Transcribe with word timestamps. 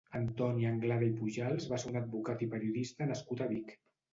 Antoni 0.19 0.63
Anglada 0.69 1.09
i 1.09 1.13
Pujals 1.19 1.67
va 1.73 1.81
ser 1.83 1.91
un 1.91 2.01
advocat 2.01 2.45
i 2.47 2.51
periodista 2.55 3.11
nascut 3.13 3.45
a 3.49 3.53
Vic. 3.53 3.75